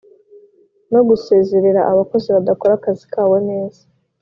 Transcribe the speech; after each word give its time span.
no 0.91 1.01
gusezerera 1.07 1.81
abakozi 1.91 2.27
badakora 2.35 2.73
akazi 2.75 3.05
kabo 3.13 3.35
neza 3.49 3.81